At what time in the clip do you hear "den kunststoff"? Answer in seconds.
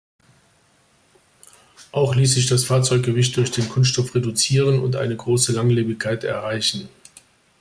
3.51-4.15